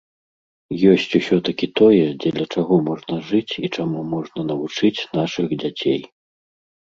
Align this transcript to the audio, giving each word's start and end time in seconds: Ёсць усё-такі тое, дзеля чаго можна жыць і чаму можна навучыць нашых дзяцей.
Ёсць 0.91 1.11
усё-такі 1.19 1.67
тое, 1.79 1.99
дзеля 2.23 2.45
чаго 2.55 2.79
можна 2.87 3.19
жыць 3.29 3.57
і 3.69 3.71
чаму 3.81 4.01
можна 4.15 4.47
навучыць 4.53 5.05
нашых 5.19 5.47
дзяцей. 5.65 6.01